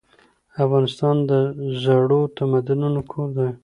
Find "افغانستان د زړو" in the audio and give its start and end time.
0.63-2.19